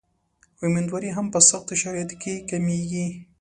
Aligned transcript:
امیندواري 0.65 1.09
هم 1.17 1.25
په 1.33 1.39
سختو 1.49 1.73
شرایطو 1.81 2.15
کې 2.21 2.33
کمېږي. 2.49 3.07